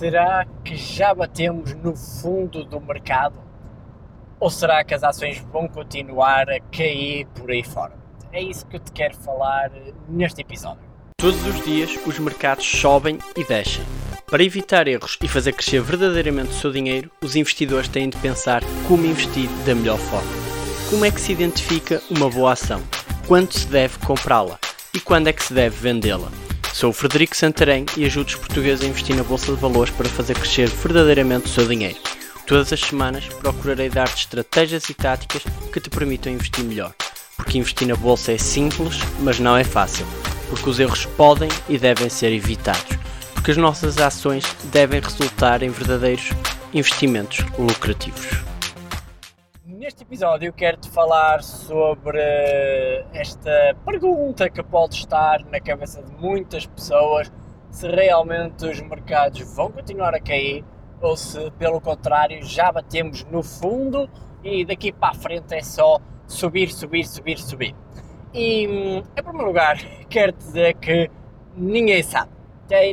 será 0.00 0.46
que 0.64 0.76
já 0.76 1.12
batemos 1.12 1.74
no 1.74 1.94
fundo 1.94 2.64
do 2.64 2.80
mercado? 2.80 3.38
Ou 4.40 4.48
será 4.48 4.82
que 4.82 4.94
as 4.94 5.04
ações 5.04 5.44
vão 5.52 5.68
continuar 5.68 6.48
a 6.48 6.58
cair 6.74 7.26
por 7.34 7.50
aí 7.50 7.62
fora? 7.62 7.92
É 8.32 8.40
isso 8.40 8.64
que 8.66 8.76
eu 8.76 8.80
te 8.80 8.92
quero 8.92 9.14
falar 9.14 9.70
neste 10.08 10.40
episódio. 10.40 10.80
Todos 11.18 11.46
os 11.46 11.62
dias 11.66 11.98
os 12.06 12.18
mercados 12.18 12.64
sobem 12.64 13.18
e 13.36 13.44
descem. 13.44 13.84
Para 14.26 14.42
evitar 14.42 14.88
erros 14.88 15.18
e 15.22 15.28
fazer 15.28 15.52
crescer 15.52 15.82
verdadeiramente 15.82 16.48
o 16.48 16.54
seu 16.54 16.72
dinheiro, 16.72 17.10
os 17.22 17.36
investidores 17.36 17.88
têm 17.88 18.08
de 18.08 18.16
pensar 18.16 18.62
como 18.88 19.04
investir 19.04 19.50
da 19.66 19.74
melhor 19.74 19.98
forma. 19.98 20.32
Como 20.88 21.04
é 21.04 21.10
que 21.10 21.20
se 21.20 21.32
identifica 21.32 22.00
uma 22.08 22.30
boa 22.30 22.52
ação? 22.52 22.80
Quando 23.28 23.52
se 23.52 23.66
deve 23.66 23.98
comprá-la? 23.98 24.58
E 24.94 25.00
quando 25.00 25.28
é 25.28 25.32
que 25.34 25.42
se 25.42 25.52
deve 25.52 25.76
vendê-la? 25.76 26.30
Sou 26.72 26.90
o 26.90 26.92
Frederico 26.92 27.36
Santarém 27.36 27.84
e 27.96 28.04
ajudo 28.04 28.28
os 28.28 28.34
portugueses 28.36 28.84
a 28.84 28.88
investir 28.88 29.16
na 29.16 29.24
Bolsa 29.24 29.52
de 29.52 29.60
Valores 29.60 29.92
para 29.92 30.08
fazer 30.08 30.34
crescer 30.34 30.68
verdadeiramente 30.68 31.46
o 31.46 31.48
seu 31.48 31.66
dinheiro. 31.66 31.98
Todas 32.46 32.72
as 32.72 32.80
semanas 32.80 33.24
procurarei 33.26 33.90
dar-te 33.90 34.20
estratégias 34.20 34.88
e 34.88 34.94
táticas 34.94 35.42
que 35.72 35.80
te 35.80 35.90
permitam 35.90 36.32
investir 36.32 36.64
melhor. 36.64 36.94
Porque 37.36 37.58
investir 37.58 37.88
na 37.88 37.96
Bolsa 37.96 38.32
é 38.32 38.38
simples, 38.38 38.98
mas 39.20 39.38
não 39.38 39.56
é 39.56 39.64
fácil. 39.64 40.06
Porque 40.48 40.70
os 40.70 40.78
erros 40.78 41.06
podem 41.06 41.48
e 41.68 41.76
devem 41.76 42.08
ser 42.08 42.32
evitados. 42.32 42.96
Porque 43.34 43.50
as 43.50 43.56
nossas 43.56 43.98
ações 43.98 44.44
devem 44.72 45.00
resultar 45.00 45.62
em 45.62 45.70
verdadeiros 45.70 46.30
investimentos 46.72 47.44
lucrativos. 47.58 48.28
Neste 49.90 50.04
episódio 50.04 50.52
quero-te 50.52 50.88
falar 50.88 51.42
sobre 51.42 52.20
esta 53.12 53.76
pergunta 53.84 54.48
que 54.48 54.62
pode 54.62 54.94
estar 54.94 55.44
na 55.46 55.58
cabeça 55.58 56.00
de 56.00 56.12
muitas 56.12 56.64
pessoas 56.64 57.28
se 57.72 57.88
realmente 57.88 58.64
os 58.66 58.80
mercados 58.82 59.40
vão 59.52 59.68
continuar 59.68 60.14
a 60.14 60.20
cair 60.20 60.64
ou 61.00 61.16
se 61.16 61.50
pelo 61.58 61.80
contrário 61.80 62.40
já 62.44 62.70
batemos 62.70 63.24
no 63.24 63.42
fundo 63.42 64.08
e 64.44 64.64
daqui 64.64 64.92
para 64.92 65.08
a 65.08 65.14
frente 65.14 65.56
é 65.56 65.60
só 65.60 65.98
subir, 66.24 66.70
subir, 66.70 67.04
subir, 67.04 67.38
subir. 67.38 67.74
E 68.32 68.62
em 68.62 69.22
primeiro 69.24 69.48
lugar 69.48 69.76
quero 70.08 70.30
dizer 70.34 70.74
que 70.74 71.10
ninguém 71.56 72.04
sabe, 72.04 72.30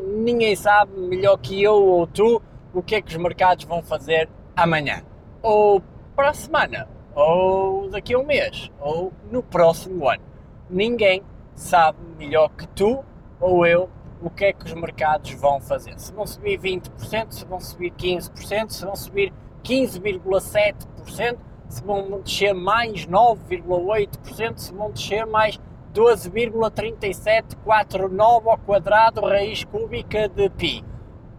ninguém 0.02 0.56
sabe 0.56 1.00
melhor 1.00 1.38
que 1.38 1.62
eu 1.62 1.76
ou 1.76 2.08
tu 2.08 2.42
o 2.74 2.82
que 2.82 2.96
é 2.96 3.02
que 3.04 3.10
os 3.10 3.18
mercados 3.18 3.66
vão 3.66 3.84
fazer 3.84 4.28
amanhã 4.56 5.04
ou 5.44 5.80
para 6.18 6.32
a 6.32 6.34
semana, 6.34 6.90
ou 7.14 7.90
daqui 7.92 8.16
a 8.16 8.18
um 8.18 8.26
mês, 8.26 8.72
ou 8.80 9.14
no 9.32 9.44
próximo 9.44 10.10
ano. 10.10 10.24
Ninguém 10.68 11.22
sabe 11.54 12.00
melhor 12.18 12.50
que 12.50 12.68
tu 12.70 13.06
ou 13.40 13.64
eu 13.68 13.88
o 14.20 14.32
que 14.32 14.46
é 14.46 14.54
que 14.54 14.66
os 14.66 14.74
mercados 14.74 15.32
vão 15.34 15.62
fazer. 15.62 15.94
Se 16.00 16.12
vão 16.12 16.26
subir 16.26 16.60
20%, 16.60 17.28
se 17.30 17.46
vão 17.46 17.60
subir 17.60 17.92
15%, 17.92 18.72
se 18.72 18.84
vão 18.84 18.96
subir 18.96 19.32
15,7%, 19.64 21.38
se 21.70 21.84
vão 21.84 22.20
descer 22.22 22.56
mais 22.56 23.06
9,8%, 23.06 24.58
se 24.58 24.74
vão 24.74 24.90
descer 24.90 25.28
mais 25.28 25.60
12,3749 25.94 28.48
ao 28.48 28.58
quadrado 28.58 29.22
raiz 29.22 29.64
cúbica 29.66 30.28
de 30.28 30.50
pi. 30.50 30.84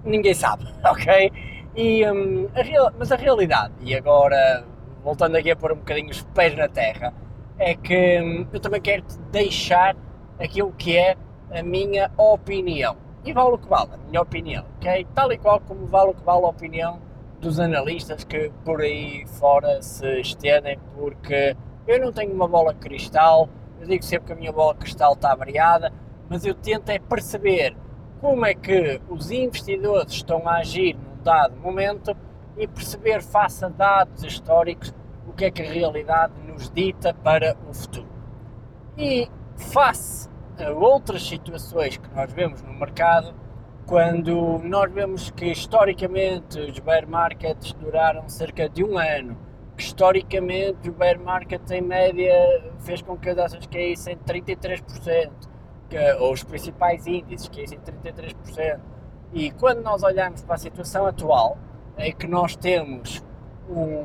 Ninguém 0.04 0.34
sabe, 0.34 0.72
ok? 0.86 1.32
E, 1.78 2.04
um, 2.10 2.48
a 2.56 2.62
real, 2.62 2.92
mas 2.98 3.12
a 3.12 3.14
realidade, 3.14 3.72
e 3.80 3.94
agora 3.94 4.64
voltando 5.04 5.36
aqui 5.36 5.52
a 5.52 5.54
pôr 5.54 5.70
um 5.70 5.76
bocadinho 5.76 6.10
os 6.10 6.22
pés 6.34 6.56
na 6.56 6.66
terra, 6.66 7.14
é 7.56 7.72
que 7.72 8.20
hum, 8.20 8.48
eu 8.52 8.58
também 8.58 8.80
quero 8.80 9.02
te 9.02 9.16
deixar 9.30 9.94
aquilo 10.40 10.72
que 10.72 10.96
é 10.96 11.16
a 11.52 11.62
minha 11.62 12.10
opinião. 12.16 12.96
E 13.24 13.32
vale 13.32 13.50
o 13.50 13.58
que 13.58 13.68
vale, 13.68 13.90
a 13.94 13.96
minha 13.96 14.20
opinião, 14.20 14.64
ok? 14.76 15.06
Tal 15.14 15.30
e 15.30 15.38
qual 15.38 15.60
como 15.60 15.86
vale 15.86 16.10
o 16.10 16.14
que 16.14 16.24
vale 16.24 16.44
a 16.46 16.48
opinião 16.48 16.98
dos 17.40 17.60
analistas 17.60 18.24
que 18.24 18.50
por 18.64 18.80
aí 18.80 19.24
fora 19.38 19.80
se 19.80 20.20
estendem, 20.20 20.80
porque 20.96 21.56
eu 21.86 22.00
não 22.00 22.10
tenho 22.10 22.32
uma 22.32 22.48
bola 22.48 22.74
cristal, 22.74 23.48
eu 23.80 23.86
digo 23.86 24.02
sempre 24.02 24.26
que 24.26 24.32
a 24.32 24.36
minha 24.36 24.50
bola 24.50 24.74
cristal 24.74 25.12
está 25.12 25.32
variada, 25.32 25.92
mas 26.28 26.44
eu 26.44 26.54
tento 26.54 26.88
é 26.90 26.98
perceber 26.98 27.76
como 28.20 28.44
é 28.44 28.52
que 28.52 29.00
os 29.08 29.30
investidores 29.30 30.14
estão 30.14 30.48
a 30.48 30.56
agir 30.56 30.96
dado 31.18 31.56
momento 31.56 32.16
e 32.56 32.66
perceber, 32.66 33.22
face 33.22 33.64
a 33.64 33.68
dados 33.68 34.22
históricos, 34.24 34.94
o 35.26 35.32
que 35.32 35.44
é 35.44 35.50
que 35.50 35.62
a 35.62 35.70
realidade 35.70 36.32
nos 36.46 36.70
dita 36.70 37.14
para 37.14 37.56
o 37.68 37.72
futuro. 37.72 38.08
E 38.96 39.28
face 39.56 40.28
a 40.58 40.70
outras 40.70 41.22
situações 41.22 41.96
que 41.96 42.14
nós 42.14 42.32
vemos 42.32 42.62
no 42.62 42.72
mercado, 42.72 43.34
quando 43.86 44.58
nós 44.64 44.92
vemos 44.92 45.30
que 45.30 45.46
historicamente 45.46 46.58
os 46.60 46.78
bear 46.80 47.08
markets 47.08 47.72
duraram 47.74 48.28
cerca 48.28 48.68
de 48.68 48.84
um 48.84 48.98
ano, 48.98 49.36
que 49.76 49.84
historicamente 49.84 50.90
o 50.90 50.92
bear 50.92 51.18
market 51.18 51.70
em 51.70 51.80
média 51.80 52.34
fez 52.80 53.00
com 53.00 53.16
que 53.16 53.30
as 53.30 53.38
ações 53.38 53.66
caíssem 53.66 54.16
33%, 54.26 55.30
que, 55.88 56.12
ou 56.14 56.32
os 56.32 56.42
principais 56.42 57.06
índices 57.06 57.48
caíssem 57.48 57.78
33%, 57.78 58.80
e 59.32 59.50
quando 59.50 59.82
nós 59.82 60.02
olhamos 60.02 60.42
para 60.42 60.54
a 60.54 60.58
situação 60.58 61.06
atual, 61.06 61.58
é 61.96 62.12
que 62.12 62.26
nós 62.26 62.56
temos 62.56 63.22
um, 63.68 64.04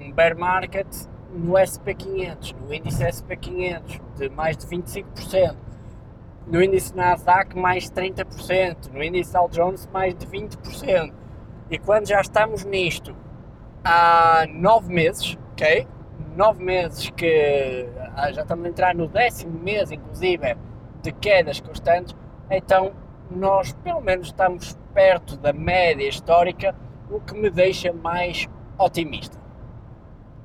um 0.00 0.12
bear 0.12 0.36
market 0.36 0.86
no 1.32 1.52
SP500, 1.52 2.54
no 2.60 2.74
índice 2.74 3.04
SP500 3.04 4.00
de 4.16 4.28
mais 4.28 4.56
de 4.56 4.66
25%, 4.66 5.56
no 6.46 6.62
índice 6.62 6.94
Nasdaq 6.94 7.56
mais 7.56 7.90
30%, 7.90 8.92
no 8.92 9.02
índice 9.02 9.32
Dow 9.32 9.48
Jones 9.48 9.88
mais 9.92 10.14
de 10.14 10.26
20%. 10.26 11.12
E 11.70 11.78
quando 11.78 12.08
já 12.08 12.20
estamos 12.20 12.64
nisto 12.64 13.14
há 13.84 14.44
nove 14.50 14.92
meses, 14.92 15.38
ok? 15.52 15.86
Nove 16.36 16.62
meses 16.62 17.08
que 17.10 17.88
ah, 18.14 18.32
já 18.32 18.42
estamos 18.42 18.64
a 18.66 18.68
entrar 18.68 18.94
no 18.94 19.06
décimo 19.06 19.58
mês, 19.58 19.90
inclusive, 19.90 20.56
de 21.02 21.12
quedas 21.12 21.60
constantes, 21.60 22.14
então 22.50 22.92
nós 23.30 23.72
pelo 23.84 24.00
menos 24.00 24.28
estamos 24.28 24.76
perto 24.92 25.36
da 25.36 25.52
média 25.52 26.08
histórica, 26.08 26.74
o 27.10 27.20
que 27.20 27.34
me 27.34 27.50
deixa 27.50 27.92
mais 27.92 28.48
otimista. 28.78 29.38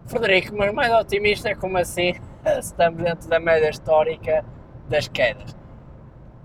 Frederico, 0.06 0.56
mas 0.56 0.74
mais 0.74 0.94
otimista 0.94 1.50
é 1.50 1.56
como 1.56 1.78
assim 1.78 2.14
estamos 2.60 3.02
dentro 3.02 3.28
da 3.28 3.40
média 3.40 3.70
histórica 3.70 4.46
das 4.88 5.08
quedas? 5.08 5.56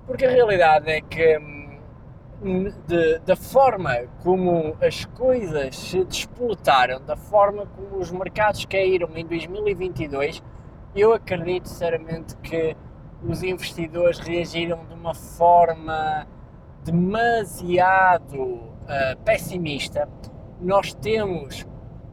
Porque 0.06 0.24
a 0.24 0.30
realidade 0.30 0.90
é 0.90 1.00
que 1.00 1.38
hum, 1.38 2.72
de, 2.86 3.18
da 3.20 3.36
forma 3.36 3.94
como 4.22 4.76
as 4.80 5.04
coisas 5.04 5.76
se 5.76 6.04
disputaram, 6.04 7.00
da 7.04 7.16
forma 7.16 7.66
como 7.66 7.98
os 7.98 8.10
mercados 8.10 8.64
caíram 8.64 9.10
em 9.14 9.26
2022, 9.26 10.42
eu 10.94 11.12
acredito 11.12 11.68
sinceramente 11.68 12.34
que 12.38 12.76
os 13.22 13.42
investidores 13.42 14.19
reagiram 14.19 14.84
de 14.86 14.94
uma 14.94 15.14
forma 15.14 16.26
demasiado 16.84 18.42
uh, 18.42 19.16
pessimista. 19.25 20.08
Nós 20.60 20.94
temos 20.94 21.66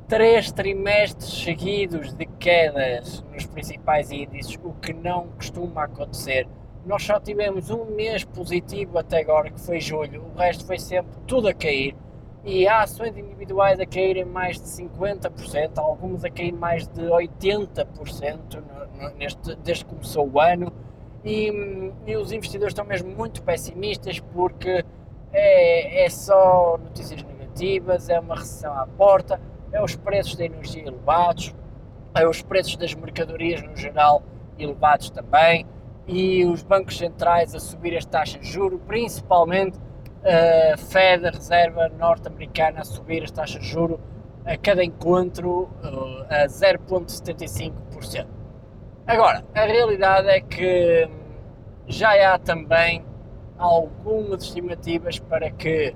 três 0.07 0.51
trimestres 0.51 1.43
seguidos 1.43 2.13
de 2.13 2.25
quedas 2.25 3.23
nos 3.33 3.45
principais 3.45 4.11
índices, 4.11 4.57
o 4.63 4.73
que 4.73 4.93
não 4.93 5.27
costuma 5.29 5.83
acontecer. 5.83 6.47
Nós 6.85 7.03
só 7.03 7.19
tivemos 7.19 7.69
um 7.69 7.85
mês 7.85 8.23
positivo 8.23 8.97
até 8.97 9.19
agora, 9.19 9.49
que 9.49 9.59
foi 9.59 9.81
julho, 9.81 10.23
o 10.23 10.37
resto 10.37 10.65
foi 10.65 10.79
sempre 10.79 11.11
tudo 11.25 11.47
a 11.49 11.53
cair. 11.53 11.95
E 12.45 12.65
há 12.65 12.83
ações 12.83 13.17
individuais 13.17 13.77
a 13.77 13.85
caírem 13.85 14.23
mais 14.23 14.55
de 14.55 14.67
50%, 14.67 15.77
algumas 15.77 16.23
a 16.23 16.29
cair 16.29 16.53
mais 16.53 16.87
de 16.87 17.01
80% 17.01 18.55
no, 18.55 19.09
no, 19.09 19.15
neste, 19.17 19.55
desde 19.57 19.83
que 19.83 19.91
começou 19.91 20.29
o 20.29 20.39
ano 20.39 20.71
e, 21.27 21.93
e 22.05 22.15
os 22.15 22.31
investidores 22.31 22.71
estão 22.71 22.85
mesmo 22.85 23.09
muito 23.09 23.43
pessimistas 23.43 24.19
porque 24.19 24.83
é, 25.33 26.05
é 26.05 26.09
só 26.09 26.77
notícias 26.81 27.21
negativas, 27.21 28.07
é 28.09 28.19
uma 28.19 28.35
recessão 28.35 28.73
à 28.73 28.87
porta, 28.87 29.39
é 29.71 29.83
os 29.83 29.95
preços 29.95 30.35
da 30.35 30.45
energia 30.45 30.83
elevados, 30.83 31.53
é 32.15 32.25
os 32.25 32.41
preços 32.41 32.77
das 32.77 32.93
mercadorias 32.93 33.61
no 33.61 33.75
geral 33.75 34.23
elevados 34.57 35.09
também 35.09 35.67
e 36.07 36.45
os 36.45 36.63
bancos 36.63 36.97
centrais 36.97 37.53
a 37.53 37.59
subir 37.59 37.97
as 37.97 38.05
taxas 38.05 38.39
de 38.39 38.47
juros, 38.47 38.79
principalmente 38.87 39.77
a 40.23 40.77
Fed, 40.77 41.27
a 41.27 41.31
Reserva 41.31 41.89
Norte-Americana, 41.89 42.79
a 42.79 42.85
subir 42.85 43.23
as 43.23 43.31
taxas 43.31 43.61
de 43.61 43.67
juros 43.67 43.99
a 44.45 44.55
cada 44.55 44.81
encontro 44.81 45.69
a 46.29 46.47
0,75%. 46.47 48.27
Agora, 49.05 49.43
a 49.53 49.65
realidade 49.65 50.27
é 50.27 50.41
que 50.41 51.09
já 51.87 52.33
há 52.33 52.37
também 52.37 53.03
algumas 53.57 54.43
estimativas 54.43 55.17
para 55.19 55.49
que 55.49 55.95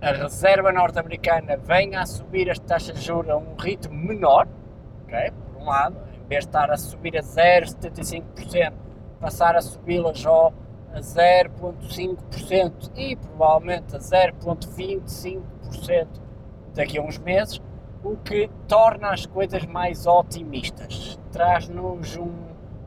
a 0.00 0.10
Reserva 0.12 0.72
Norte-Americana 0.72 1.56
venha 1.56 2.00
a 2.00 2.06
subir 2.06 2.50
as 2.50 2.58
taxas 2.58 2.98
de 2.98 3.04
juros 3.04 3.30
a 3.30 3.36
um 3.36 3.54
ritmo 3.56 3.94
menor, 3.94 4.48
okay? 5.04 5.30
por 5.30 5.62
um 5.62 5.66
lado, 5.66 5.96
em 6.24 6.26
vez 6.26 6.44
de 6.44 6.48
estar 6.48 6.72
a 6.72 6.76
subir 6.76 7.16
a 7.16 7.22
0,75%, 7.22 8.72
passar 9.20 9.54
a 9.54 9.60
subi-las 9.60 10.18
só 10.18 10.52
a 10.92 10.98
0,5% 10.98 12.90
e 12.96 13.14
provavelmente 13.14 13.94
a 13.94 14.00
0,25% 14.00 16.08
daqui 16.74 16.98
a 16.98 17.02
uns 17.02 17.18
meses, 17.18 17.62
o 18.02 18.16
que 18.16 18.50
torna 18.66 19.10
as 19.10 19.24
coisas 19.24 19.64
mais 19.66 20.04
otimistas. 20.04 21.16
Traz-nos 21.30 22.16
um, 22.16 22.32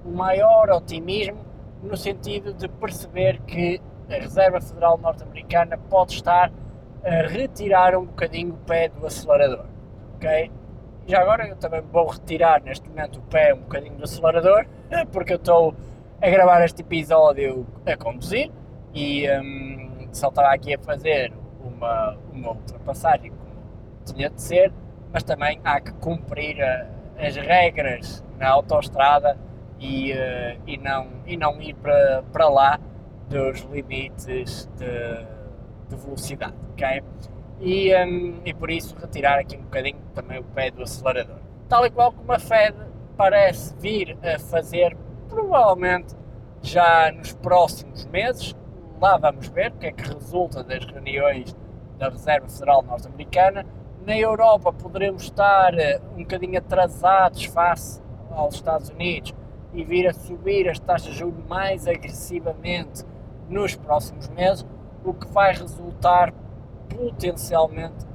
um 0.06 0.12
maior 0.12 0.70
otimismo 0.70 1.55
no 1.86 1.96
sentido 1.96 2.54
de 2.54 2.68
perceber 2.68 3.40
que 3.42 3.82
a 4.10 4.16
Reserva 4.16 4.60
Federal 4.62 4.98
Norte-Americana 4.98 5.78
pode 5.78 6.14
estar 6.14 6.52
a 7.04 7.28
retirar 7.28 7.96
um 7.96 8.06
bocadinho 8.06 8.54
o 8.54 8.58
pé 8.58 8.90
do 8.90 9.06
acelerador, 9.06 9.66
ok? 10.16 10.52
Já 11.08 11.22
agora 11.22 11.48
eu 11.48 11.56
também 11.56 11.82
vou 11.82 12.08
retirar 12.08 12.62
neste 12.64 12.90
momento 12.90 13.20
o 13.20 13.22
pé 13.24 13.54
um 13.54 13.60
bocadinho 13.60 13.96
do 13.96 14.04
acelerador, 14.04 14.66
porque 15.12 15.34
eu 15.34 15.38
estou 15.38 15.76
a 16.22 16.30
gravar 16.30 16.64
este 16.64 16.82
episódio 16.82 17.66
a 17.86 17.96
conduzir 17.96 18.52
e 18.94 19.30
um, 19.30 20.08
só 20.12 20.30
estava 20.30 20.50
aqui 20.50 20.74
a 20.74 20.80
fazer 20.80 21.32
uma, 21.64 22.18
uma 22.34 22.52
ultrapassagem 22.52 23.32
como 23.32 23.52
tinha 24.06 24.30
de 24.30 24.42
ser, 24.42 24.74
mas 25.14 25.24
também 25.24 25.60
há 25.64 25.80
que 25.80 25.94
cumprir 25.94 26.62
a, 26.64 26.88
as 27.20 27.36
regras 27.36 28.24
na 28.40 28.50
autoestrada 28.50 29.38
e, 29.80 30.14
uh, 30.14 30.62
e, 30.66 30.78
não, 30.78 31.08
e 31.26 31.38
não 31.38 31.62
ir 31.62 31.76
para, 31.76 32.24
para 32.32 32.50
lá 32.50 32.80
dos 33.30 33.62
limites 33.72 34.70
de, 34.78 35.26
de 35.90 35.96
velocidade, 35.96 36.56
ok? 36.72 37.04
E, 37.60 37.96
um, 37.96 38.42
e 38.46 38.54
por 38.54 38.70
isso 38.70 38.96
retirar 39.00 39.40
aqui 39.40 39.58
um 39.58 39.64
bocadinho 39.64 39.98
também 40.14 40.40
o 40.40 40.44
pé 40.44 40.72
do 40.72 40.84
acelerador. 40.84 41.38
Tal 41.68 41.86
e 41.86 41.90
qual 41.90 42.12
como 42.12 42.32
a 42.32 42.40
Fed 42.40 42.76
parece 43.18 43.74
vir 43.80 44.18
a 44.22 44.38
fazer, 44.40 44.96
provavelmente 45.30 46.16
já 46.62 47.12
nos 47.12 47.34
próximos 47.34 48.06
meses, 48.08 48.56
lá 49.00 49.18
vamos 49.18 49.48
ver 49.50 49.72
o 49.72 49.76
que 49.76 49.88
é 49.88 49.92
que 49.92 50.14
resulta 50.14 50.64
das 50.64 50.86
reuniões 50.86 51.56
da 51.98 52.10
Reserva 52.10 52.48
Federal 52.48 52.84
Norte-Americana. 52.84 53.66
Na 54.06 54.18
Europa 54.18 54.72
poderemos 54.74 55.24
estar 55.24 55.74
eh, 55.78 56.00
um 56.16 56.20
bocadinho 56.20 56.58
atrasados 56.58 57.46
face 57.46 58.02
aos 58.32 58.56
Estados 58.56 58.90
Unidos 58.90 59.34
e 59.76 59.84
vir 59.84 60.08
a 60.08 60.14
subir 60.14 60.70
as 60.70 60.80
taxas 60.80 61.12
de 61.12 61.20
juros 61.20 61.44
mais 61.48 61.86
agressivamente 61.86 63.04
nos 63.50 63.76
próximos 63.76 64.28
meses, 64.30 64.66
o 65.04 65.14
que 65.14 65.28
vai 65.28 65.54
resultar 65.54 66.34
potencialmente 66.90 68.06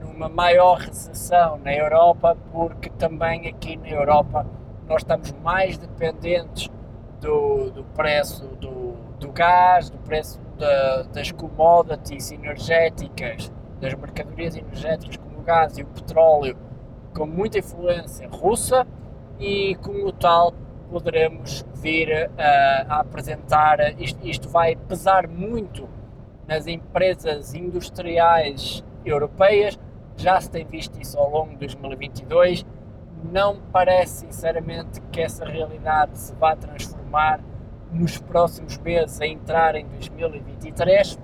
numa 0.00 0.28
maior 0.28 0.78
recessão 0.78 1.58
na 1.58 1.72
Europa, 1.72 2.36
porque 2.50 2.88
também 2.90 3.46
aqui 3.46 3.76
na 3.76 3.88
Europa 3.88 4.46
nós 4.88 5.02
estamos 5.02 5.32
mais 5.44 5.76
dependentes 5.76 6.68
do, 7.20 7.70
do 7.70 7.84
preço 7.84 8.46
do, 8.60 8.94
do 9.20 9.30
gás, 9.30 9.90
do 9.90 9.98
preço 9.98 10.40
da, 10.58 11.02
das 11.02 11.30
commodities 11.30 12.32
energéticas, 12.32 13.52
das 13.78 13.94
mercadorias 13.94 14.56
energéticas 14.56 15.16
como 15.18 15.38
o 15.38 15.42
gás 15.42 15.76
e 15.76 15.82
o 15.82 15.86
petróleo, 15.86 16.56
com 17.14 17.26
muita 17.26 17.58
influência 17.58 18.28
russa 18.28 18.86
e 19.38 19.74
como 19.76 20.10
tal 20.12 20.52
poderemos 20.90 21.64
vir 21.76 22.30
a, 22.38 22.86
a 22.88 23.00
apresentar, 23.00 23.78
isto, 24.00 24.26
isto 24.26 24.48
vai 24.48 24.76
pesar 24.76 25.28
muito 25.28 25.88
nas 26.46 26.66
empresas 26.66 27.54
industriais 27.54 28.84
europeias, 29.04 29.78
já 30.16 30.40
se 30.40 30.50
tem 30.50 30.66
visto 30.66 31.00
isso 31.00 31.18
ao 31.18 31.30
longo 31.30 31.50
de 31.50 31.58
2022, 31.58 32.66
não 33.32 33.60
parece 33.72 34.26
sinceramente 34.26 35.00
que 35.12 35.20
essa 35.20 35.44
realidade 35.44 36.18
se 36.18 36.34
vá 36.34 36.56
transformar 36.56 37.40
nos 37.92 38.18
próximos 38.18 38.78
meses 38.78 39.20
a 39.20 39.26
entrar 39.26 39.74
em 39.76 39.86
2023 39.86 41.18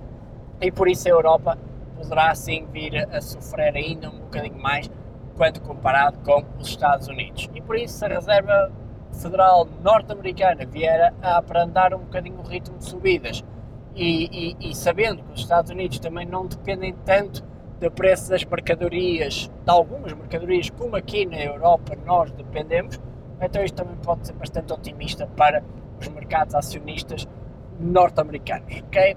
e 0.61 0.73
por 0.73 0.89
isso 0.89 1.09
a 1.09 1.11
Europa 1.11 1.59
poderá 1.97 2.35
sim 2.35 2.67
vir 2.73 3.09
a 3.11 3.21
sofrer 3.21 3.75
ainda 3.75 4.11
um 4.11 4.21
bocadinho 4.21 4.59
mais 4.59 4.91
quando 5.37 5.61
comparado 5.61 6.19
com 6.21 6.45
os 6.59 6.69
Estados 6.69 7.09
Unidos. 7.09 7.49
E 7.55 7.61
por 7.61 7.77
isso 7.77 8.05
a 8.05 8.09
Reserva 8.09 8.73
Federal 9.17 9.67
Norte-Americana 9.83 10.65
vier 10.67 11.13
a 11.23 11.39
abrandar 11.39 11.95
um 11.95 11.99
bocadinho 11.99 12.39
o 12.39 12.43
ritmo 12.43 12.79
de 12.79 12.85
subidas 12.85 13.45
e, 13.95 14.55
e, 14.61 14.71
e, 14.71 14.75
sabendo 14.75 15.23
que 15.23 15.33
os 15.33 15.41
Estados 15.41 15.71
Unidos 15.71 15.99
também 15.99 16.27
não 16.27 16.47
dependem 16.47 16.95
tanto 17.05 17.43
do 17.81 17.91
preço 17.91 18.31
das 18.31 18.45
mercadorias, 18.45 19.51
de 19.65 19.71
algumas 19.71 20.13
mercadorias, 20.13 20.71
como 20.71 20.97
aqui 20.97 21.27
na 21.27 21.39
Europa 21.39 21.97
nós 22.05 22.31
dependemos, 22.33 23.01
então 23.41 23.65
isto 23.65 23.75
também 23.75 23.97
pode 23.97 24.27
ser 24.27 24.35
bastante 24.35 24.73
otimista 24.73 25.27
para 25.37 25.63
os 26.01 26.09
mercados 26.09 26.55
acionistas 26.55 27.27
norte-americanos, 27.81 28.83
ok? 28.87 29.17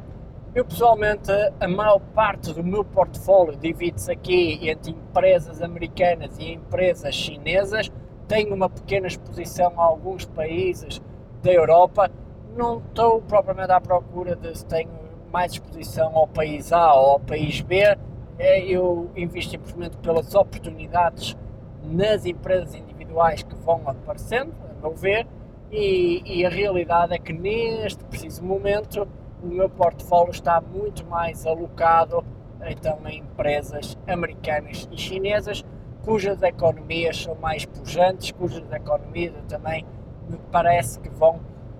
Eu 0.55 0.65
pessoalmente, 0.65 1.31
a 1.59 1.67
maior 1.67 1.99
parte 2.15 2.51
do 2.53 2.63
meu 2.63 2.83
portfólio 2.83 3.55
divide-se 3.57 4.11
aqui 4.11 4.67
entre 4.67 4.91
empresas 4.91 5.61
americanas 5.61 6.37
e 6.39 6.53
empresas 6.53 7.13
chinesas, 7.13 7.91
tenho 8.29 8.53
uma 8.53 8.69
pequena 8.69 9.07
exposição 9.07 9.73
a 9.75 9.83
alguns 9.83 10.23
países 10.23 11.01
da 11.41 11.51
Europa, 11.51 12.11
não 12.55 12.77
estou 12.77 13.21
propriamente 13.23 13.71
à 13.71 13.81
procura 13.81 14.35
de 14.35 14.55
se 14.55 14.65
tenho 14.65 14.91
mais 15.33 15.53
exposição 15.53 16.15
ao 16.15 16.27
país 16.27 16.71
A 16.71 16.93
ou 16.93 17.11
ao 17.11 17.19
país 17.19 17.59
B, 17.61 17.97
é, 18.37 18.61
eu 18.61 19.09
invisto 19.15 19.51
simplesmente 19.51 19.97
pelas 19.97 20.33
oportunidades 20.35 21.35
nas 21.83 22.25
empresas 22.25 22.75
individuais 22.75 23.41
que 23.41 23.55
vão 23.55 23.81
aparecendo, 23.85 24.53
a 24.63 24.81
meu 24.81 24.95
ver, 24.95 25.27
e, 25.71 26.21
e, 26.25 26.45
a 26.45 26.49
realidade 26.49 27.13
é 27.13 27.19
que 27.19 27.33
neste 27.33 28.03
preciso 28.05 28.43
momento 28.43 29.07
o 29.41 29.47
meu 29.47 29.69
portfólio 29.69 30.31
está 30.31 30.59
muito 30.61 31.05
mais 31.05 31.45
alocado 31.45 32.23
então 32.61 32.99
em 33.07 33.19
empresas 33.19 33.97
americanas 34.07 34.89
e 34.91 34.97
chinesas 34.97 35.63
cujas 36.03 36.41
economias 36.41 37.21
são 37.21 37.35
mais 37.35 37.65
pujantes, 37.65 38.31
cujas 38.31 38.63
economias 38.71 39.33
também 39.47 39.85
me 40.29 40.37
parece 40.51 40.99
que 40.99 41.09
vão 41.09 41.39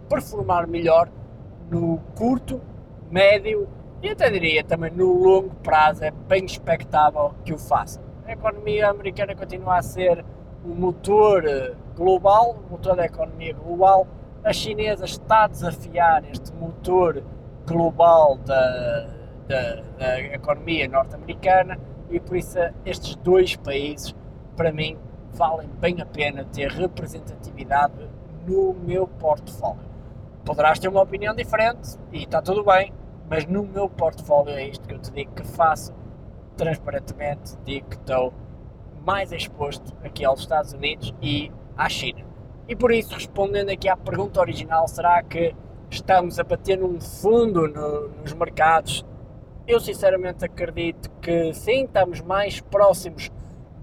performar 0.10 0.68
melhor 0.68 1.10
no 1.70 2.00
curto, 2.16 2.62
médio 3.10 3.68
e 4.02 4.10
até 4.10 4.30
diria 4.30 4.64
também 4.64 4.92
no 4.92 5.14
longo 5.14 5.56
prazo. 5.64 6.04
É 6.04 6.12
bem 6.12 6.46
expectável 6.46 7.34
que 7.44 7.54
o 7.54 7.58
faça. 7.58 8.02
A 8.26 8.32
economia 8.32 8.90
americana 8.90 9.36
continua 9.36 9.78
a 9.78 9.82
ser 9.82 10.24
o 10.64 10.70
motor 10.70 11.46
eh, 11.46 11.74
global, 11.96 12.58
o 12.68 12.72
motor 12.72 12.96
da 12.96 13.06
economia 13.06 13.54
global. 13.54 14.08
A 14.44 14.54
chinesa 14.54 15.06
está 15.06 15.46
a 15.46 15.48
desafiar 15.48 16.24
este 16.32 16.54
motor 16.54 17.24
global 17.68 18.38
da, 18.38 19.08
da, 19.48 19.82
da 19.98 20.20
economia 20.22 20.88
norte-americana 20.88 21.80
e 22.10 22.20
por 22.20 22.38
isso 22.38 22.58
estes 22.86 23.16
dois 23.16 23.56
países, 23.56 24.16
para 24.56 24.72
mim, 24.72 24.98
valem 25.34 25.70
bem 25.80 26.02
a 26.02 26.06
pena 26.06 26.46
ter 26.46 26.70
representatividade 26.72 28.10
no 28.48 28.74
meu 28.74 29.08
portfólio. 29.08 29.90
Poderás 30.44 30.80
ter 30.80 30.88
uma 30.88 31.02
opinião 31.02 31.36
diferente 31.36 31.98
e 32.12 32.24
está 32.24 32.42
tudo 32.42 32.64
bem, 32.64 32.94
mas 33.30 33.46
no 33.46 33.64
meu 33.64 33.90
portfólio 33.90 34.54
é 34.54 34.68
isto 34.68 34.88
que 34.88 34.94
eu 34.94 35.00
te 35.00 35.12
digo 35.12 35.32
que 35.34 35.46
faço 35.46 35.94
transparentemente, 36.58 37.58
digo 37.64 37.88
que 37.88 37.96
estou 37.96 38.34
mais 39.06 39.32
exposto 39.32 39.96
aqui 40.04 40.26
aos 40.26 40.42
Estados 40.42 40.74
Unidos 40.74 41.14
e 41.22 41.52
à 41.78 41.88
China. 41.88 42.26
E 42.68 42.76
por 42.76 42.92
isso, 42.92 43.14
respondendo 43.14 43.70
aqui 43.70 43.88
à 43.88 43.96
pergunta 43.96 44.40
original, 44.40 44.88
será 44.88 45.24
que 45.24 45.56
estamos 45.90 46.40
a 46.40 46.44
bater 46.44 46.78
num 46.78 47.00
fundo 47.00 47.68
no, 47.68 48.10
nos 48.10 48.34
mercados 48.34 49.06
eu 49.70 49.80
sinceramente 49.80 50.44
acredito 50.44 51.12
que 51.22 51.54
sim, 51.54 51.84
estamos 51.84 52.22
mais 52.22 52.60
próximos 52.60 53.30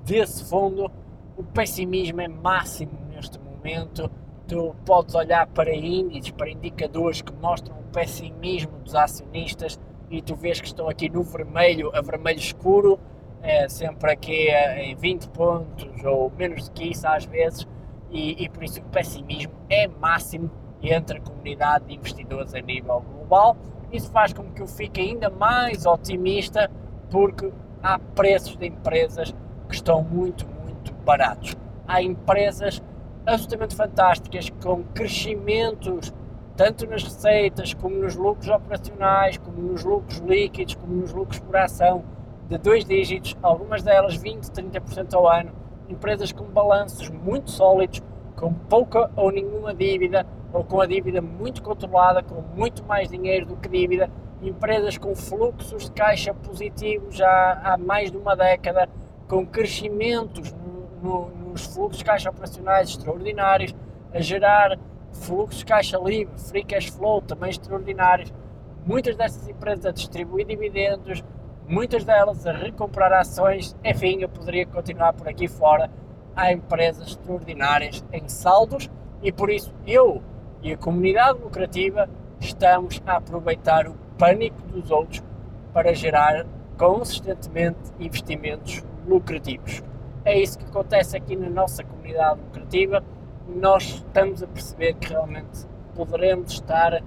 desse 0.04 0.44
fundo. 0.44 0.90
O 1.36 1.44
pessimismo 1.44 2.20
é 2.20 2.26
máximo 2.26 2.90
neste 3.08 3.38
momento. 3.38 4.10
Tu 4.48 4.74
podes 4.84 5.14
olhar 5.14 5.46
para 5.46 5.72
índices, 5.72 6.32
para 6.32 6.50
indicadores 6.50 7.22
que 7.22 7.32
mostram 7.32 7.78
o 7.78 7.84
pessimismo 7.92 8.78
dos 8.80 8.96
acionistas 8.96 9.78
e 10.10 10.20
tu 10.20 10.34
vês 10.34 10.60
que 10.60 10.66
estão 10.66 10.88
aqui 10.88 11.08
no 11.08 11.22
vermelho, 11.22 11.94
a 11.94 12.00
vermelho 12.00 12.38
escuro, 12.38 12.98
é, 13.40 13.68
sempre 13.68 14.10
aqui 14.10 14.48
em 14.50 14.96
20 14.96 15.28
pontos 15.28 16.04
ou 16.04 16.32
menos 16.36 16.68
do 16.68 16.72
que 16.72 16.90
isso 16.90 17.06
às 17.06 17.24
vezes, 17.24 17.66
e, 18.10 18.44
e 18.44 18.48
por 18.48 18.64
isso 18.64 18.80
o 18.80 18.84
pessimismo 18.84 19.52
é 19.68 19.86
máximo 19.86 20.50
entre 20.82 21.18
a 21.18 21.20
comunidade 21.20 21.86
de 21.86 21.94
investidores 21.94 22.54
a 22.54 22.60
nível 22.60 23.00
global 23.00 23.56
isso 23.92 24.10
faz 24.10 24.32
com 24.32 24.44
que 24.52 24.62
eu 24.62 24.66
fique 24.66 25.00
ainda 25.00 25.30
mais 25.30 25.86
otimista 25.86 26.70
porque 27.10 27.52
há 27.82 27.98
preços 27.98 28.56
de 28.56 28.66
empresas 28.66 29.34
que 29.68 29.74
estão 29.74 30.02
muito, 30.02 30.46
muito 30.62 30.92
baratos. 31.04 31.56
Há 31.86 32.02
empresas 32.02 32.82
absolutamente 33.24 33.74
fantásticas 33.74 34.50
com 34.62 34.82
crescimentos 34.94 36.12
tanto 36.56 36.86
nas 36.86 37.02
receitas 37.02 37.74
como 37.74 37.96
nos 37.96 38.16
lucros 38.16 38.48
operacionais, 38.48 39.36
como 39.36 39.60
nos 39.60 39.84
lucros 39.84 40.18
líquidos, 40.18 40.74
como 40.74 40.94
nos 40.94 41.12
lucros 41.12 41.38
por 41.38 41.54
ação 41.54 42.02
de 42.48 42.56
dois 42.56 42.84
dígitos, 42.84 43.36
algumas 43.42 43.82
delas 43.82 44.16
20, 44.16 44.44
30% 44.44 45.14
ao 45.14 45.28
ano, 45.28 45.52
empresas 45.88 46.32
com 46.32 46.44
balanços 46.44 47.10
muito 47.10 47.50
sólidos, 47.50 48.02
com 48.36 48.52
pouca 48.52 49.10
ou 49.16 49.30
nenhuma 49.30 49.74
dívida, 49.74 50.26
ou 50.56 50.64
com 50.64 50.80
a 50.80 50.86
dívida 50.86 51.20
muito 51.20 51.62
controlada, 51.62 52.22
com 52.22 52.40
muito 52.56 52.82
mais 52.82 53.10
dinheiro 53.10 53.44
do 53.44 53.56
que 53.56 53.68
dívida, 53.68 54.10
empresas 54.40 54.96
com 54.96 55.14
fluxos 55.14 55.84
de 55.84 55.92
caixa 55.92 56.32
positivos 56.32 57.14
já 57.14 57.60
há 57.62 57.76
mais 57.76 58.10
de 58.10 58.16
uma 58.16 58.34
década, 58.34 58.88
com 59.28 59.46
crescimentos 59.46 60.54
no, 60.54 61.28
no, 61.28 61.50
nos 61.50 61.66
fluxos 61.66 61.98
de 61.98 62.04
caixa 62.06 62.30
operacionais 62.30 62.88
extraordinários, 62.88 63.74
a 64.14 64.20
gerar 64.20 64.78
fluxos 65.12 65.58
de 65.58 65.66
caixa 65.66 65.98
livre, 65.98 66.32
free 66.38 66.64
cash 66.64 66.86
flow 66.86 67.20
também 67.20 67.50
extraordinários, 67.50 68.32
muitas 68.86 69.14
dessas 69.14 69.46
empresas 69.46 69.84
a 69.84 69.90
distribuir 69.90 70.46
dividendos, 70.46 71.22
muitas 71.68 72.02
delas 72.02 72.46
a 72.46 72.52
recomprar 72.52 73.12
ações, 73.12 73.76
enfim, 73.84 74.22
eu 74.22 74.28
poderia 74.30 74.64
continuar 74.64 75.12
por 75.12 75.28
aqui 75.28 75.48
fora. 75.48 75.90
Há 76.34 76.50
empresas 76.50 77.08
extraordinárias 77.08 78.02
em 78.10 78.26
saldos 78.26 78.90
e 79.22 79.30
por 79.30 79.50
isso 79.50 79.74
eu 79.86 80.22
e 80.62 80.72
a 80.72 80.76
comunidade 80.76 81.40
lucrativa 81.40 82.08
estamos 82.40 83.02
a 83.06 83.16
aproveitar 83.16 83.86
o 83.88 83.94
pânico 84.18 84.60
dos 84.68 84.90
outros 84.90 85.22
para 85.72 85.94
gerar 85.94 86.46
consistentemente 86.76 87.78
investimentos 87.98 88.82
lucrativos. 89.06 89.82
É 90.24 90.38
isso 90.38 90.58
que 90.58 90.64
acontece 90.64 91.16
aqui 91.16 91.36
na 91.36 91.48
nossa 91.48 91.84
comunidade 91.84 92.40
lucrativa. 92.40 93.02
Nós 93.48 93.84
estamos 93.84 94.42
a 94.42 94.46
perceber 94.46 94.94
que 94.94 95.10
realmente 95.10 95.66
poderemos 95.94 96.52
estar 96.52 97.02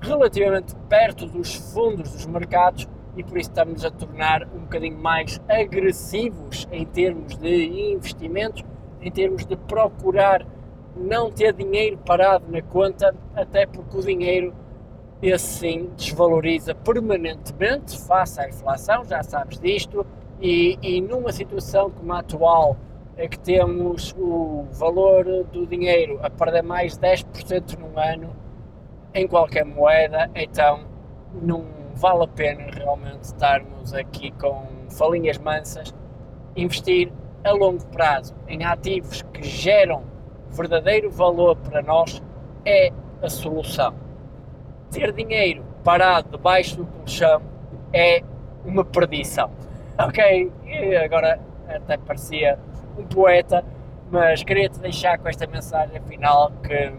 relativamente 0.00 0.74
perto 0.88 1.26
dos 1.26 1.54
fundos 1.54 2.12
dos 2.12 2.26
mercados 2.26 2.88
e 3.16 3.22
por 3.22 3.38
isso 3.38 3.50
estamos 3.50 3.84
a 3.84 3.90
tornar 3.90 4.44
um 4.54 4.60
bocadinho 4.60 4.98
mais 4.98 5.40
agressivos 5.48 6.66
em 6.72 6.84
termos 6.86 7.36
de 7.36 7.92
investimentos, 7.92 8.64
em 9.00 9.10
termos 9.10 9.44
de 9.44 9.56
procurar 9.56 10.46
não 10.96 11.30
ter 11.30 11.52
dinheiro 11.52 11.98
parado 11.98 12.44
na 12.50 12.62
conta, 12.62 13.14
até 13.34 13.66
porque 13.66 13.96
o 13.96 14.00
dinheiro 14.00 14.54
esse 15.22 15.46
sim 15.46 15.90
desvaloriza 15.96 16.74
permanentemente 16.74 17.96
face 17.96 18.40
à 18.40 18.48
inflação, 18.48 19.04
já 19.04 19.22
sabes 19.22 19.58
disto, 19.58 20.04
e, 20.40 20.76
e 20.82 21.00
numa 21.00 21.30
situação 21.32 21.90
como 21.90 22.12
a 22.12 22.18
atual, 22.18 22.76
é 23.16 23.28
que 23.28 23.38
temos 23.38 24.14
o 24.18 24.64
valor 24.72 25.24
do 25.44 25.66
dinheiro 25.66 26.18
a 26.22 26.30
perder 26.30 26.62
mais 26.62 26.98
10% 26.98 27.78
num 27.78 27.98
ano 27.98 28.34
em 29.14 29.28
qualquer 29.28 29.64
moeda, 29.64 30.30
então 30.34 30.86
não 31.40 31.64
vale 31.94 32.24
a 32.24 32.28
pena 32.28 32.64
realmente 32.72 33.22
estarmos 33.24 33.94
aqui 33.94 34.32
com 34.32 34.66
falinhas 34.90 35.38
mansas, 35.38 35.94
investir 36.56 37.12
a 37.44 37.52
longo 37.52 37.84
prazo 37.88 38.34
em 38.48 38.64
ativos 38.64 39.22
que 39.32 39.42
geram 39.42 40.02
verdadeiro 40.52 41.10
valor 41.10 41.56
para 41.56 41.82
nós 41.82 42.22
é 42.64 42.92
a 43.22 43.28
solução 43.28 43.94
ter 44.92 45.10
dinheiro 45.12 45.64
parado 45.82 46.36
debaixo 46.36 46.76
do 46.76 46.86
colchão 46.86 47.42
é 47.92 48.22
uma 48.64 48.84
perdição. 48.84 49.50
Ok, 49.98 50.50
e 50.64 50.96
agora 50.96 51.38
até 51.68 51.98
parecia 51.98 52.58
um 52.98 53.04
poeta, 53.04 53.62
mas 54.10 54.42
queria-te 54.42 54.80
deixar 54.80 55.18
com 55.18 55.28
esta 55.28 55.46
mensagem 55.46 56.00
final 56.08 56.50
que, 56.66 56.92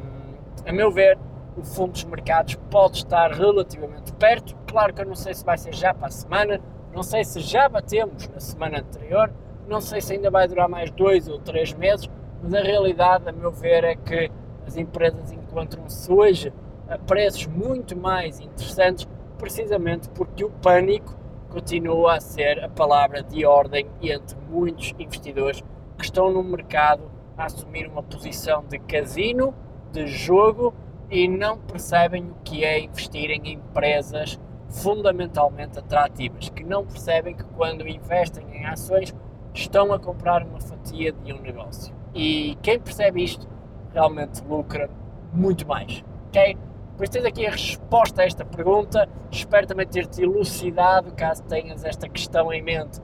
a 0.63 0.71
meu 0.71 0.91
ver, 0.91 1.17
o 1.57 1.63
fundo 1.63 1.93
dos 1.93 2.03
mercados 2.03 2.55
pode 2.69 2.97
estar 2.97 3.31
relativamente 3.31 4.13
perto. 4.13 4.55
Claro 4.67 4.93
que 4.93 5.01
eu 5.01 5.07
não 5.07 5.15
sei 5.15 5.33
se 5.33 5.43
vai 5.43 5.57
ser 5.57 5.73
já 5.73 5.91
para 5.91 6.07
a 6.07 6.11
semana, 6.11 6.61
não 6.93 7.01
sei 7.01 7.25
se 7.25 7.39
já 7.39 7.67
batemos 7.67 8.29
na 8.29 8.39
semana 8.39 8.79
anterior, 8.79 9.33
não 9.67 9.81
sei 9.81 9.99
se 9.99 10.13
ainda 10.13 10.29
vai 10.29 10.47
durar 10.47 10.69
mais 10.69 10.91
dois 10.91 11.27
ou 11.27 11.39
três 11.39 11.73
meses, 11.73 12.07
mas 12.43 12.53
a 12.53 12.61
realidade, 12.61 13.29
a 13.29 13.31
meu 13.31 13.51
ver, 13.51 13.85
é 13.85 13.95
que 13.95 14.29
as 14.67 14.75
empresas 14.75 15.31
encontram-se 15.31 16.11
hoje 16.11 16.53
a 16.89 16.97
preços 16.97 17.47
muito 17.47 17.97
mais 17.97 18.41
interessantes, 18.41 19.07
precisamente 19.37 20.09
porque 20.09 20.43
o 20.43 20.49
pânico 20.49 21.15
continua 21.49 22.15
a 22.15 22.19
ser 22.19 22.61
a 22.61 22.67
palavra 22.67 23.23
de 23.23 23.45
ordem 23.45 23.87
entre 24.01 24.37
muitos 24.49 24.93
investidores 24.99 25.63
que 25.97 26.03
estão 26.03 26.31
no 26.31 26.43
mercado 26.43 27.09
a 27.37 27.45
assumir 27.45 27.87
uma 27.87 28.03
posição 28.03 28.65
de 28.67 28.77
casino, 28.77 29.53
de 29.93 30.05
jogo 30.07 30.73
e 31.09 31.27
não 31.27 31.57
percebem 31.57 32.29
o 32.29 32.35
que 32.43 32.65
é 32.65 32.79
investir 32.79 33.29
em 33.31 33.53
empresas 33.53 34.37
fundamentalmente 34.67 35.79
atrativas, 35.79 36.49
que 36.49 36.63
não 36.63 36.85
percebem 36.85 37.35
que 37.35 37.43
quando 37.43 37.87
investem 37.87 38.45
em 38.51 38.65
ações 38.65 39.15
estão 39.53 39.93
a 39.93 39.99
comprar 39.99 40.43
uma 40.43 40.59
fatia 40.59 41.13
de 41.13 41.31
um 41.31 41.39
negócio. 41.39 42.02
E 42.13 42.57
quem 42.61 42.79
percebe 42.79 43.23
isto 43.23 43.47
realmente 43.93 44.43
lucra 44.47 44.89
muito 45.33 45.67
mais. 45.67 46.03
ok? 46.27 46.57
Por 46.95 47.03
isso 47.03 47.13
tens 47.13 47.25
aqui 47.25 47.45
a 47.45 47.51
resposta 47.51 48.21
a 48.21 48.25
esta 48.25 48.45
pergunta. 48.45 49.09
Espero 49.31 49.65
também 49.65 49.87
ter-te 49.87 50.21
elucidado, 50.21 51.11
caso 51.13 51.43
tenhas 51.43 51.83
esta 51.83 52.07
questão 52.07 52.53
em 52.53 52.61
mente, 52.61 53.01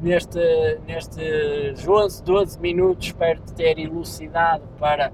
neste, 0.00 0.38
nestes 0.86 1.88
11, 1.88 2.22
12 2.22 2.60
minutos. 2.60 3.06
Espero-te 3.06 3.54
ter 3.54 3.78
elucidado 3.78 4.64
para 4.78 5.10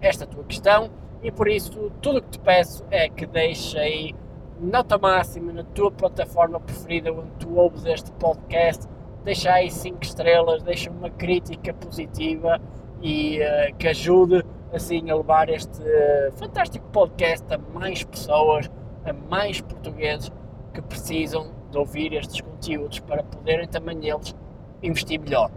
esta 0.00 0.26
tua 0.26 0.42
questão. 0.44 0.90
E 1.22 1.30
por 1.30 1.48
isso, 1.48 1.90
tudo 2.00 2.18
o 2.18 2.22
que 2.22 2.30
te 2.30 2.38
peço 2.40 2.84
é 2.90 3.08
que 3.08 3.26
deixes 3.26 3.76
aí 3.76 4.14
nota 4.60 4.98
máxima 4.98 5.52
na 5.52 5.62
tua 5.62 5.90
plataforma 5.90 6.58
preferida 6.58 7.12
onde 7.12 7.30
tu 7.38 7.56
ouves 7.56 7.84
este 7.84 8.10
podcast. 8.12 8.88
Deixa 9.24 9.52
aí 9.52 9.70
5 9.70 10.02
estrelas, 10.02 10.62
deixa 10.62 10.90
uma 10.90 11.10
crítica 11.10 11.72
positiva 11.74 12.60
e 13.02 13.38
uh, 13.40 13.74
que 13.76 13.88
ajude 13.88 14.44
assim 14.72 15.10
a 15.10 15.16
levar 15.16 15.48
este 15.48 15.80
uh, 15.80 16.32
fantástico 16.32 16.86
podcast 16.92 17.46
a 17.52 17.58
mais 17.58 18.04
pessoas, 18.04 18.70
a 19.04 19.12
mais 19.12 19.60
portugueses 19.60 20.30
que 20.72 20.82
precisam 20.82 21.50
de 21.70 21.78
ouvir 21.78 22.12
estes 22.12 22.40
conteúdos 22.40 23.00
para 23.00 23.22
poderem 23.22 23.68
também 23.68 23.98
eles 24.08 24.34
investir 24.82 25.20
melhor. 25.20 25.50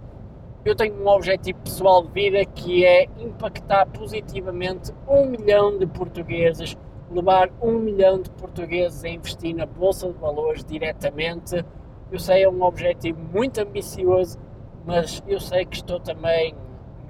Eu 0.64 0.76
tenho 0.76 0.94
um 0.96 1.08
objetivo 1.08 1.60
pessoal 1.60 2.04
de 2.04 2.12
vida 2.12 2.46
que 2.46 2.86
é 2.86 3.08
impactar 3.18 3.88
positivamente 3.88 4.94
um 5.08 5.26
milhão 5.26 5.78
de 5.78 5.88
portugueses, 5.88 6.78
levar 7.12 7.50
um 7.62 7.80
milhão 7.80 8.22
de 8.22 8.30
portugueses 8.32 9.04
a 9.04 9.10
investir 9.10 9.56
na 9.56 9.66
Bolsa 9.66 10.08
de 10.08 10.20
Valores 10.20 10.64
diretamente. 10.64 11.66
Eu 12.12 12.20
sei, 12.20 12.44
é 12.44 12.50
um 12.50 12.62
objetivo 12.62 13.20
muito 13.34 13.60
ambicioso, 13.60 14.38
mas 14.86 15.24
eu 15.28 15.40
sei 15.40 15.66
que 15.66 15.78
estou 15.78 16.00
também 16.00 16.56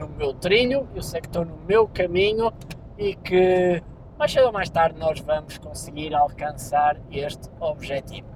no 0.01 0.10
meu 0.10 0.34
trilho, 0.34 0.88
eu 0.96 1.01
sei 1.01 1.22
que 1.22 1.27
estou 1.27 1.46
no 1.46 1.55
meu 1.67 1.88
caminho 1.88 2.51
e 2.98 3.15
que 3.15 3.81
mais 4.17 4.31
cedo 4.31 4.48
ou 4.48 4.51
mais 4.51 4.70
tarde 4.70 5.00
nós 5.00 5.20
vamos 5.20 5.58
conseguir 5.58 6.13
alcançar 6.13 6.98
este 7.12 7.50
objetivo. 7.60 8.27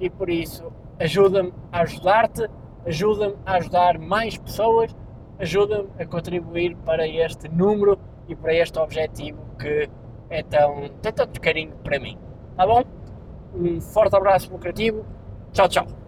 E 0.00 0.10
por 0.10 0.28
isso, 0.28 0.72
ajuda-me 0.98 1.52
a 1.70 1.80
ajudar-te, 1.82 2.48
ajuda-me 2.86 3.36
a 3.46 3.54
ajudar 3.54 3.98
mais 3.98 4.36
pessoas, 4.36 4.94
ajuda-me 5.38 5.88
a 5.98 6.06
contribuir 6.06 6.76
para 6.84 7.06
este 7.06 7.48
número 7.48 7.98
e 8.28 8.34
para 8.34 8.54
este 8.54 8.78
objetivo 8.78 9.40
que 9.58 9.88
é 10.30 10.42
tão, 10.42 10.88
tem 11.00 11.12
tanto 11.12 11.40
carinho 11.40 11.72
para 11.84 11.98
mim. 11.98 12.18
Tá 12.56 12.66
bom? 12.66 12.82
Um 13.54 13.80
forte 13.80 14.16
abraço 14.16 14.50
lucrativo. 14.50 15.04
Tchau, 15.52 15.68
tchau. 15.68 16.01